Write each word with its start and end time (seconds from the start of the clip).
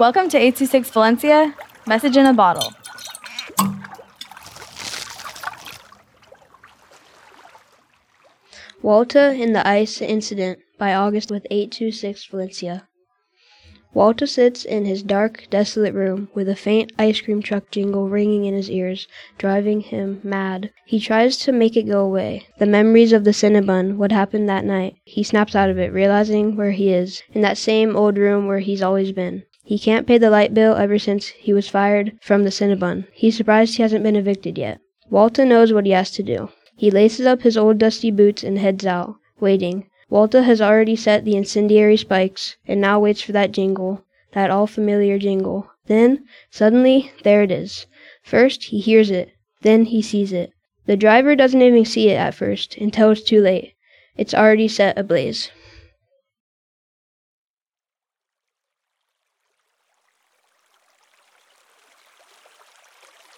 Welcome 0.00 0.30
to 0.30 0.38
826 0.38 0.88
Valencia, 0.92 1.54
message 1.86 2.16
in 2.16 2.24
a 2.24 2.32
bottle. 2.32 2.72
Walter 8.80 9.28
in 9.28 9.52
the 9.52 9.68
Ice 9.68 10.00
Incident 10.00 10.60
by 10.78 10.94
August 10.94 11.30
with 11.30 11.46
826 11.50 12.24
Valencia. 12.28 12.88
Walter 13.92 14.26
sits 14.26 14.64
in 14.64 14.86
his 14.86 15.02
dark, 15.02 15.46
desolate 15.50 15.92
room 15.92 16.30
with 16.32 16.48
a 16.48 16.56
faint 16.56 16.92
ice 16.98 17.20
cream 17.20 17.42
truck 17.42 17.70
jingle 17.70 18.08
ringing 18.08 18.46
in 18.46 18.54
his 18.54 18.70
ears, 18.70 19.06
driving 19.36 19.82
him 19.82 20.22
mad. 20.24 20.70
He 20.86 20.98
tries 20.98 21.36
to 21.36 21.52
make 21.52 21.76
it 21.76 21.82
go 21.82 22.00
away. 22.00 22.46
The 22.58 22.64
memories 22.64 23.12
of 23.12 23.24
the 23.24 23.32
Cinnabon, 23.32 23.96
what 23.96 24.12
happened 24.12 24.48
that 24.48 24.64
night. 24.64 24.94
He 25.04 25.22
snaps 25.22 25.54
out 25.54 25.68
of 25.68 25.78
it, 25.78 25.92
realizing 25.92 26.56
where 26.56 26.70
he 26.70 26.90
is, 26.90 27.22
in 27.34 27.42
that 27.42 27.58
same 27.58 27.94
old 27.94 28.16
room 28.16 28.46
where 28.46 28.60
he's 28.60 28.80
always 28.80 29.12
been. 29.12 29.42
He 29.70 29.78
can't 29.78 30.04
pay 30.04 30.18
the 30.18 30.30
light 30.30 30.52
bill 30.52 30.74
ever 30.74 30.98
since 30.98 31.28
he 31.28 31.52
was 31.52 31.68
fired 31.68 32.18
from 32.20 32.42
the 32.42 32.50
Cinnabon. 32.50 33.06
He's 33.12 33.36
surprised 33.36 33.76
he 33.76 33.84
hasn't 33.84 34.02
been 34.02 34.16
evicted 34.16 34.58
yet. 34.58 34.80
Walter 35.08 35.44
knows 35.44 35.72
what 35.72 35.86
he 35.86 35.92
has 35.92 36.10
to 36.10 36.24
do. 36.24 36.48
He 36.76 36.90
laces 36.90 37.24
up 37.24 37.42
his 37.42 37.56
old 37.56 37.78
dusty 37.78 38.10
boots 38.10 38.42
and 38.42 38.58
heads 38.58 38.84
out, 38.84 39.14
waiting. 39.38 39.88
Walter 40.08 40.42
has 40.42 40.60
already 40.60 40.96
set 40.96 41.24
the 41.24 41.36
incendiary 41.36 41.96
spikes, 41.96 42.56
and 42.66 42.80
now 42.80 42.98
waits 42.98 43.22
for 43.22 43.30
that 43.30 43.52
jingle, 43.52 44.04
that 44.32 44.50
all 44.50 44.66
familiar 44.66 45.20
jingle. 45.20 45.70
Then, 45.86 46.24
suddenly, 46.50 47.12
there 47.22 47.44
it 47.44 47.52
is. 47.52 47.86
First, 48.24 48.64
he 48.64 48.80
hears 48.80 49.08
it. 49.08 49.30
Then 49.62 49.84
he 49.84 50.02
sees 50.02 50.32
it. 50.32 50.50
The 50.86 50.96
driver 50.96 51.36
doesn't 51.36 51.62
even 51.62 51.84
see 51.84 52.08
it 52.08 52.16
at 52.16 52.34
first, 52.34 52.76
until 52.78 53.12
it's 53.12 53.22
too 53.22 53.40
late. 53.40 53.74
It's 54.16 54.34
already 54.34 54.66
set 54.66 54.98
ablaze. 54.98 55.52